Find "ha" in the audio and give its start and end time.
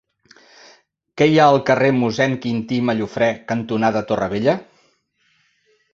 1.41-1.45